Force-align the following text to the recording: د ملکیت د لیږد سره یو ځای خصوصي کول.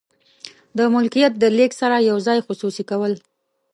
د 0.77 0.79
ملکیت 0.93 1.33
د 1.37 1.43
لیږد 1.57 1.77
سره 1.81 1.95
یو 2.09 2.17
ځای 2.27 2.39
خصوصي 2.45 2.83
کول. 2.89 3.13